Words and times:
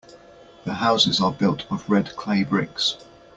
The 0.65 0.73
houses 0.73 1.21
are 1.21 1.31
built 1.31 1.67
of 1.71 1.87
red 1.87 2.15
clay 2.15 2.43
bricks. 2.43 2.97